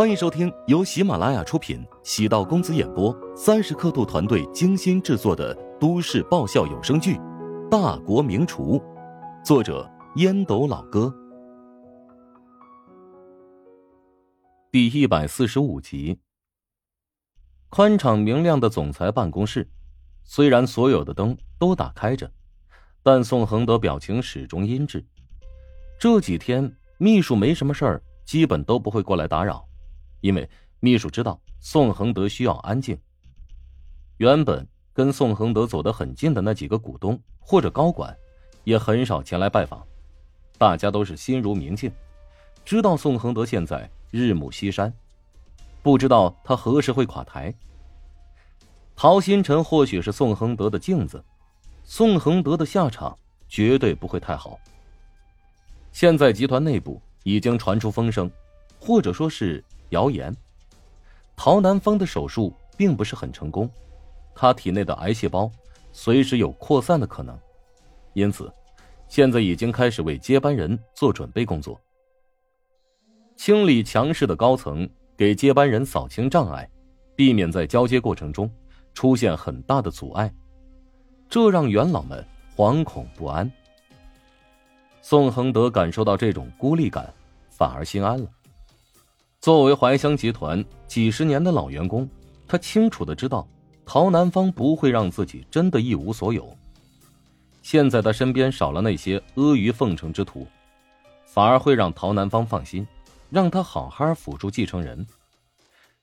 [0.00, 7.16] 欢迎收听由喜马拉雅出品、喜道公子演播、三十刻度团队精心制作的都市爆笑有声剧
[7.68, 8.78] 《大国名厨》，
[9.44, 9.86] 作者
[10.16, 11.14] 烟斗老哥，
[14.72, 16.18] 第一百四十五集。
[17.68, 19.68] 宽敞明亮的总裁办公室，
[20.24, 22.32] 虽然所有的灯都打开着，
[23.02, 25.04] 但宋恒德表情始终阴滞。
[25.98, 29.68] 这几天，秘书没什么事儿，基本都不会过来打扰。
[30.20, 30.48] 因为
[30.80, 32.98] 秘书知道宋恒德需要安静。
[34.16, 38.14] 原本跟宋恒德走得很近的那几个股东或者高管，
[38.64, 39.86] 也很少前来拜访。
[40.58, 41.90] 大家都是心如明镜，
[42.64, 44.92] 知道宋恒德现在日暮西山，
[45.82, 47.54] 不知道他何时会垮台。
[48.94, 51.24] 陶新辰或许是宋恒德的镜子，
[51.82, 53.18] 宋恒德的下场
[53.48, 54.60] 绝对不会太好。
[55.92, 58.30] 现在集团内部已经传出风声，
[58.78, 59.64] 或者说是。
[59.90, 60.34] 谣言，
[61.36, 63.70] 陶南方的手术并不是很成功，
[64.34, 65.50] 他体内的癌细胞
[65.92, 67.38] 随时有扩散的可能，
[68.14, 68.52] 因此，
[69.08, 71.80] 现在已经开始为接班人做准备工作，
[73.36, 76.68] 清理强势的高层，给接班人扫清障碍，
[77.16, 78.50] 避免在交接过程中
[78.94, 80.32] 出现很大的阻碍，
[81.28, 82.24] 这让元老们
[82.56, 83.50] 惶恐不安。
[85.02, 87.12] 宋恒德感受到这种孤立感，
[87.48, 88.28] 反而心安了。
[89.40, 92.06] 作为怀香集团几十年的老员工，
[92.46, 93.48] 他清楚的知道，
[93.86, 96.54] 陶南方不会让自己真的一无所有。
[97.62, 100.46] 现在他身边少了那些阿谀奉承之徒，
[101.24, 102.86] 反而会让陶南方放心，
[103.30, 105.06] 让他好好辅助继承人。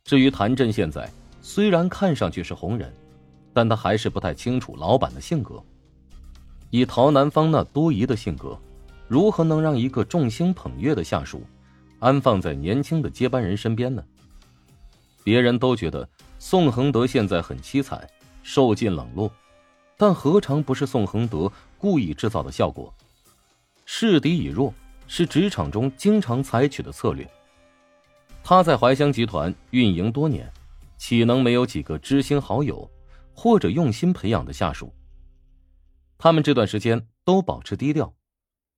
[0.03, 1.07] 至于谭震，现在
[1.39, 2.91] 虽然看上去是红人，
[3.53, 5.63] 但他还是不太清楚老板的性格。
[6.71, 8.57] 以陶南方那多疑的性格，
[9.07, 11.43] 如何能让一个众星捧月的下属？
[11.99, 14.03] 安放在年轻的接班人身边呢？
[15.23, 16.07] 别人都觉得
[16.39, 18.07] 宋恒德现在很凄惨，
[18.43, 19.31] 受尽冷落，
[19.97, 22.93] 但何尝不是宋恒德故意制造的效果？
[23.85, 24.73] 示敌以弱
[25.07, 27.27] 是职场中经常采取的策略。
[28.43, 30.51] 他在怀乡集团运营多年，
[30.97, 32.89] 岂能没有几个知心好友，
[33.33, 34.93] 或者用心培养的下属？
[36.17, 38.13] 他们这段时间都保持低调，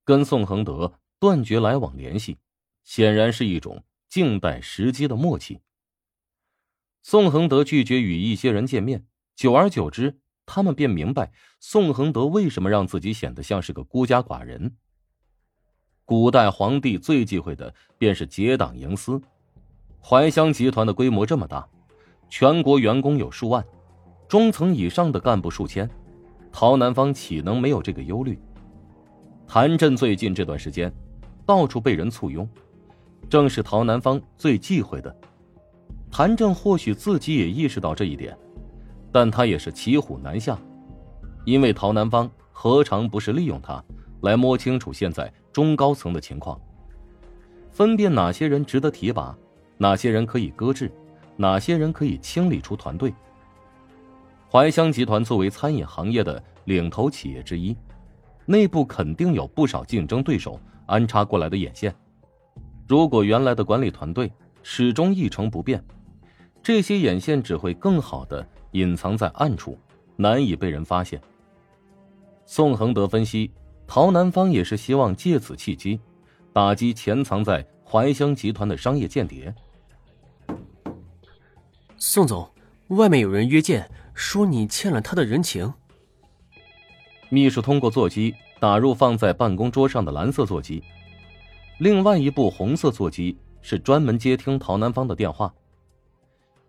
[0.03, 2.37] 跟宋恒德断绝来往联系。
[2.83, 5.61] 显然是一种静待时机的默契。
[7.01, 14.75] 宋恒德拒绝与一些人见面，久而久之，他们便明白宋恒德为什么让自己显得像是个孤家寡人。
[16.03, 19.21] 古代皇帝最忌讳的便是结党营私，
[20.01, 21.67] 怀乡集团的规模这么大，
[22.29, 23.63] 全国员工有数万，
[24.27, 25.89] 中层以上的干部数千，
[26.51, 28.37] 陶南方岂能没有这个忧虑？
[29.47, 30.91] 谭震最近这段时间，
[31.45, 32.47] 到处被人簇拥。
[33.29, 35.15] 正是陶南方最忌讳的，
[36.09, 38.35] 谭正或许自己也意识到这一点，
[39.11, 40.57] 但他也是骑虎难下，
[41.45, 43.83] 因为陶南方何尝不是利用他
[44.21, 46.59] 来摸清楚现在中高层的情况，
[47.71, 49.37] 分辨哪些人值得提拔，
[49.77, 50.91] 哪些人可以搁置，
[51.35, 53.13] 哪些人可以清理出团队。
[54.51, 57.77] 怀香集团作为餐饮行业的领头企业之一，
[58.47, 61.93] 内部肯定有不少竞争对手安插过来的眼线。
[62.89, 64.33] 如果原来的管理团队
[64.63, 65.85] 始终一成不变，
[66.63, 69.77] 这些眼线只会更好的隐藏在暗处，
[70.15, 71.21] 难以被人发现。
[72.47, 73.51] 宋恒德分析，
[73.85, 75.99] 陶南方也是希望借此契机，
[76.51, 79.53] 打击潜藏在怀乡集团的商业间谍。
[81.99, 82.49] 宋总，
[82.87, 85.71] 外面有人约见，说你欠了他的人情。
[87.29, 90.81] 秘书通过座机打入放在办公桌上的蓝色座机。
[91.79, 95.53] 另外一部红色座机是专门接听陶南方的电话。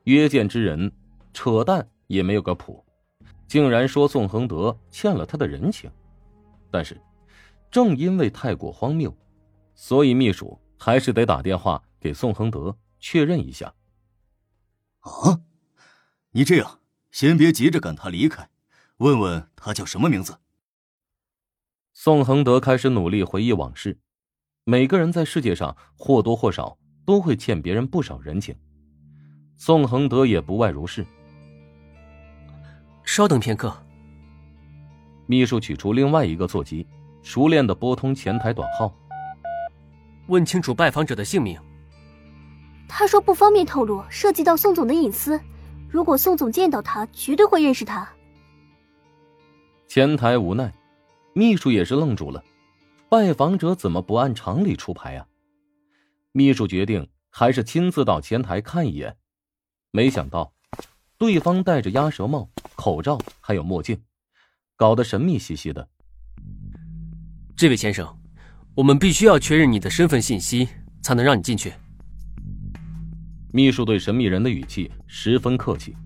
[0.05, 0.91] 约见之人，
[1.33, 2.85] 扯淡也没有个谱，
[3.49, 5.91] 竟然说宋恒德欠了他的人情。
[6.71, 7.01] 但是，
[7.73, 9.13] 正因为太过荒谬，
[9.75, 13.75] 所以秘书还是得打电话给宋恒德确认一下。
[15.01, 15.41] 啊，
[16.31, 16.79] 你这样，
[17.11, 18.49] 先别急着赶他离开，
[18.99, 20.39] 问问他叫什么名字。
[21.93, 23.99] 宋恒德开始努力回忆往事。
[24.65, 28.55] 每个人在世界上或多或少都会欠别人不少人情，
[29.57, 31.05] 宋恒德也不外如是。
[33.03, 33.75] 稍等片刻。
[35.27, 36.87] 秘书取出另外一个座机，
[37.23, 38.93] 熟练的拨通前台短号，
[40.27, 41.59] 问清楚拜访者的姓名。
[42.87, 45.41] 他说不方便透露，涉及到宋总的隐私。
[45.89, 48.09] 如果宋总见到他，绝对会认识他。
[49.89, 50.73] 前台无奈，
[51.33, 52.45] 秘书也是愣住了。
[53.11, 55.27] 拜访者怎么不按常理出牌啊？
[56.31, 59.17] 秘书决定还是亲自到前台看一眼。
[59.91, 60.55] 没想到，
[61.19, 64.01] 对方戴着鸭舌帽、口罩，还有墨镜，
[64.77, 65.89] 搞得神秘兮兮的。
[67.57, 68.17] 这位先生，
[68.77, 70.69] 我们必须要确认你的身份信息，
[71.03, 71.73] 才能让你进去。
[73.53, 75.97] 秘书对神秘人的语气十分客气，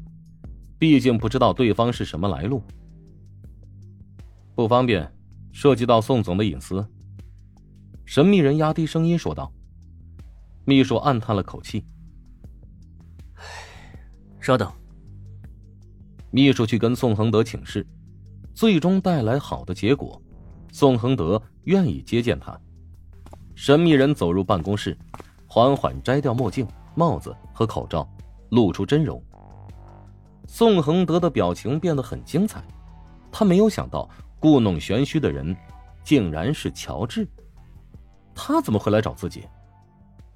[0.79, 2.63] 毕竟不知道对方是什么来路，
[4.55, 5.07] 不方便，
[5.53, 6.83] 涉及到宋总的隐私。
[8.05, 9.53] 神秘人压低声音说道。
[10.65, 11.85] 秘书暗叹了口气
[14.41, 14.71] ：“稍等。”
[16.31, 17.87] 秘书去跟宋恒德请示，
[18.55, 20.21] 最终带来好的结果。
[20.73, 22.59] 宋恒德愿意接见他。
[23.55, 24.97] 神秘人走入办公室，
[25.47, 26.67] 缓缓摘掉墨镜。
[26.97, 28.09] 帽子和口罩，
[28.51, 29.21] 露出真容。
[30.47, 32.65] 宋恒德的表情变得很精彩，
[33.33, 34.09] 他没有想到
[34.39, 35.57] 故弄玄虚的人，
[36.05, 37.27] 竟然是乔治。
[38.35, 39.49] 他怎么会来找自己？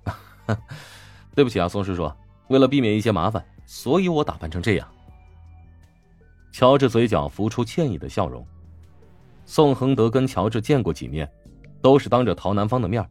[1.35, 2.11] 对不起啊，宋叔叔，
[2.49, 4.89] 为了避免一些麻烦，所以我打扮成这样。
[6.53, 8.47] 乔治嘴角浮出歉意的笑容。
[9.45, 11.31] 宋恒德跟乔治见过几面，
[11.81, 13.07] 都是当着陶南方的面。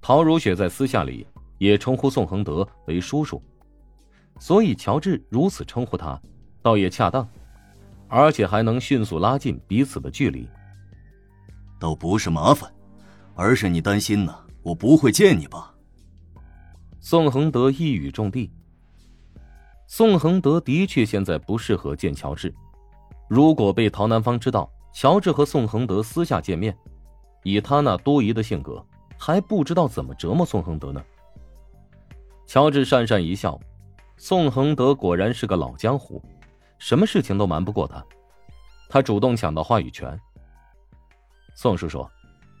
[0.00, 1.26] 陶如雪在私下里。
[1.58, 3.42] 也称呼宋恒德为叔叔，
[4.38, 6.20] 所以乔治如此称呼他，
[6.60, 7.26] 倒也恰当，
[8.08, 10.46] 而且还能迅速拉近彼此的距离。
[11.80, 12.70] 倒不是麻烦，
[13.36, 15.74] 而是你担心呢，我不会见你吧？
[16.98, 18.50] 宋恒德一语中的。
[19.86, 22.52] 宋恒德的确现在不适合见乔治，
[23.28, 26.76] 如果被陶南方知道乔治和宋恒德私下见面，
[27.44, 28.84] 以他那多疑的性格，
[29.18, 31.04] 还不知道怎么折磨宋恒德呢。
[32.46, 33.60] 乔治讪讪一笑，
[34.16, 36.20] 宋恒德果然是个老江湖，
[36.78, 38.04] 什么事情都瞒不过他。
[38.88, 40.18] 他主动抢到话语权。
[41.54, 42.06] 宋叔叔，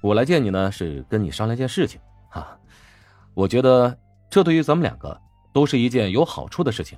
[0.06, 2.00] 我来见你呢，是跟你商量件事情
[2.30, 2.56] 啊。
[3.34, 3.98] 我觉得
[4.30, 5.20] 这对于咱们两个
[5.52, 6.96] 都是一件有好处的事情。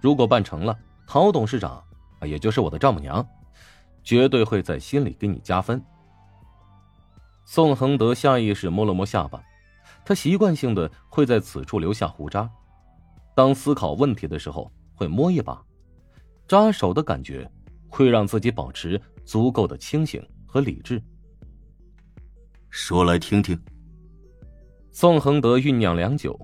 [0.00, 1.82] 如果办成了，陶董事长，
[2.22, 3.26] 也就是我的丈母娘，
[4.04, 5.82] 绝对会在心里给你加分。
[7.44, 9.42] 宋恒德下意识摸了摸下巴。
[10.04, 12.48] 他习惯性的会在此处留下胡渣，
[13.34, 15.60] 当思考问题的时候会摸一把，
[16.46, 17.50] 扎手的感觉
[17.88, 21.02] 会让自己保持足够的清醒和理智。
[22.74, 23.60] 说来听听。
[24.92, 26.34] 宋恒德酝酿良久，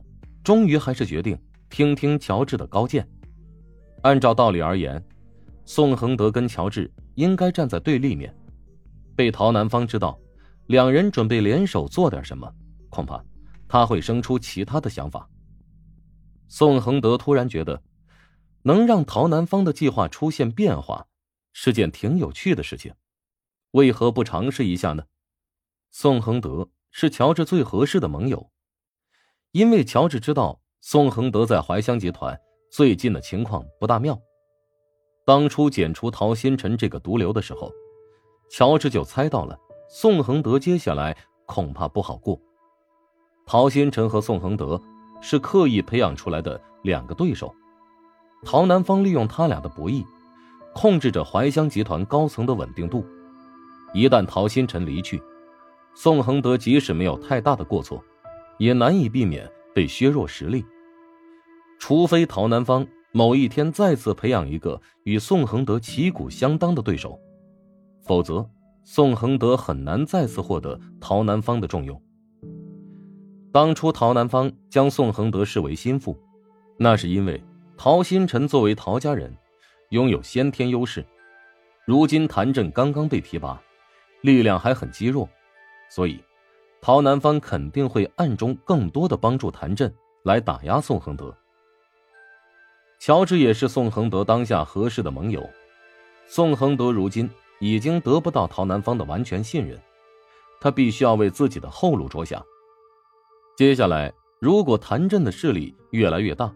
[0.45, 1.37] 终于还是决定
[1.71, 3.09] 听听乔治的高见。
[4.03, 5.03] 按照道理而言，
[5.65, 8.33] 宋恒德跟乔治应该站在对立面，
[9.17, 10.21] 被陶南方知道，
[10.67, 12.47] 两人准备联手做点什么，
[12.91, 13.25] 恐怕。
[13.67, 15.27] 他会生出其他的想法。
[16.47, 17.83] 宋恒德突然觉得，
[18.65, 21.07] 能让陶南方的计划出现变化，
[21.55, 22.93] 是件挺有趣的事情，
[23.71, 25.03] 为何不尝试一下呢？
[25.91, 28.51] 宋恒德是乔治最合适的盟友，
[29.53, 32.39] 因为乔治知道宋恒德在怀乡集团
[32.71, 34.19] 最近的情况不大妙。
[35.25, 37.73] 当初剪除陶新辰这个毒瘤的时候，
[38.51, 39.59] 乔治就猜到了
[39.89, 42.39] 宋恒德接下来恐怕不好过。
[43.47, 44.81] 陶新辰和宋恒德
[45.21, 47.53] 是刻意培养出来的两个对手，
[48.45, 50.05] 陶南方利用他俩的不易，
[50.75, 53.05] 控制着怀乡集团高层的稳定度。
[53.95, 55.21] 一旦陶新辰离去，
[56.01, 58.01] 宋恒德即使没有太大的过错，
[58.59, 60.65] 也难以避免被削弱实力。
[61.81, 67.19] 除非陶南方某一天再次培养一个与宋恒德旗鼓相当的对手，
[68.05, 68.49] 否则
[68.85, 72.01] 宋恒德很难再次获得陶南方的重用。
[73.51, 76.17] 当初陶南方将宋恒德视为心腹，
[76.77, 77.43] 那是因为
[77.77, 79.37] 陶新辰作为陶家人，
[79.91, 81.05] 拥有先天优势。
[81.85, 83.61] 如今谭震刚刚被提拔，
[84.23, 85.29] 力量还很肌弱，
[85.89, 86.23] 所以
[86.81, 89.93] 陶南方肯定会暗中更多的帮助谭震
[90.23, 91.35] 来打压宋恒德。
[93.01, 95.49] 乔治也是宋恒德当下合适的盟友。
[96.27, 97.29] 宋恒德如今
[97.61, 99.81] 已经得不到陶南方的完全信任，
[100.61, 102.45] 他必须要为自己的后路着想。
[103.57, 106.53] 接下来，如果谭震的势力越来越大，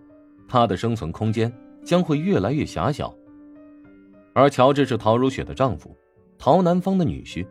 [0.48, 1.52] 他的生存空间
[1.84, 3.12] 将会越来越狭小。
[4.34, 5.96] 而乔治是陶如雪的丈夫，
[6.38, 7.46] 陶南方的女婿。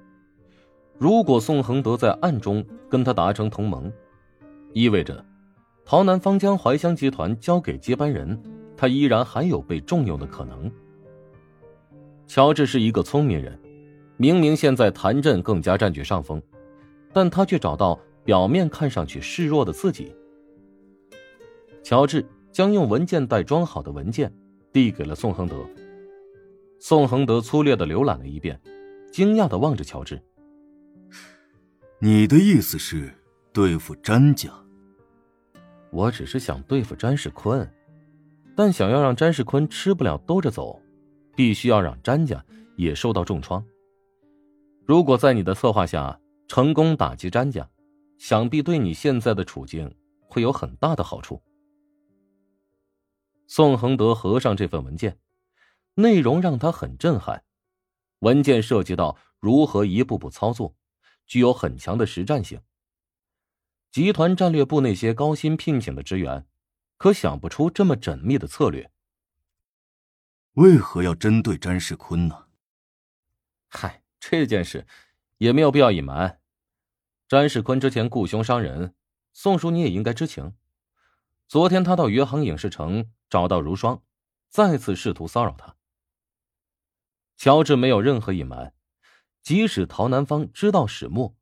[1.02, 3.92] 如果宋恒德在暗中跟他达成同盟，
[4.72, 5.26] 意味着
[5.84, 8.40] 陶南方将怀香集团交给接班人，
[8.78, 10.72] 他依然还有被重用的可能。
[12.28, 13.60] 乔治是一个聪明人，
[14.16, 16.40] 明明现在谭震更加占据上风，
[17.12, 18.00] 但他却找到。
[18.24, 20.14] 表面看上去示弱的自己，
[21.82, 24.32] 乔治将用文件袋装好的文件
[24.72, 25.56] 递给了宋恒德。
[26.80, 28.62] 宋恒德粗略的浏览了一遍，
[29.12, 30.22] 惊讶的望着乔治
[32.04, 33.14] ：“你的意思是
[33.54, 34.50] 对付詹家？”
[35.94, 37.72] 我只是想对付詹世坤，
[38.56, 40.82] 但想要让詹世坤吃不了兜着走，
[41.36, 42.44] 必须要让詹家
[42.76, 43.64] 也受到重创。
[44.84, 47.70] 如果在你的策划下成功打击詹家，
[48.18, 51.40] 想必对你现在的处境会有很大的好处。
[53.46, 55.20] 宋恒德合上这份文件，
[55.94, 57.44] 内容让他很震撼。
[58.22, 60.74] 文件涉及到如何一步步操作，
[61.26, 62.62] 具有很强的实战性。
[63.92, 66.48] 集团战略部那些高薪聘请的职员，
[66.98, 68.90] 可想不出这么缜密的策略。
[70.54, 72.48] 为何要针对詹世坤呢？
[73.68, 74.86] 嗨，这件事
[75.38, 76.40] 也没有必要隐瞒。
[77.28, 78.94] 詹世坤之前雇凶伤人，
[79.32, 80.56] 宋叔你也应该知情。
[81.48, 84.04] 昨天他到余杭影视城找到如霜，
[84.50, 85.76] 再次试图骚扰他。
[87.38, 88.74] 乔治没有任何隐瞒，
[89.44, 91.34] 即使陶南方知道始末，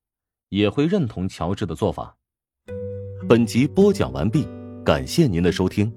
[0.48, 2.16] 也会认同乔治的做法。
[3.28, 4.48] 本集播讲完毕，
[4.86, 5.92] 感谢您的收听。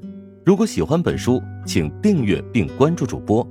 [0.44, 3.46] 如果喜欢本书，请订阅并关注主播。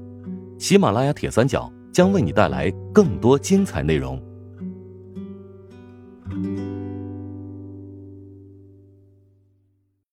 [0.60, 4.22] 喜马拉雅铁三角将为你带来更多精彩内容。